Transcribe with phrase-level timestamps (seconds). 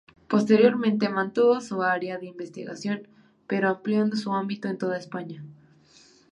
[0.27, 3.07] Posteriormente mantuvo su área de investigación
[3.45, 5.43] pero ampliando su ámbito a toda España.